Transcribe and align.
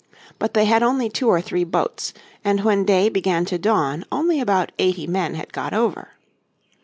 But 0.39 0.55
they 0.55 0.65
had 0.65 0.81
only 0.81 1.09
two 1.09 1.27
or 1.27 1.41
three 1.41 1.63
boats 1.63 2.11
and 2.43 2.61
when 2.63 2.85
day 2.85 3.07
began 3.07 3.45
to 3.45 3.59
dawn 3.59 4.03
only 4.11 4.41
about 4.41 4.71
eighty 4.79 5.05
men 5.05 5.35
had 5.35 5.53
got 5.53 5.75
over. 5.75 6.13